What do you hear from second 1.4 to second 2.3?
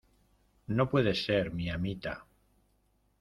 mi amita: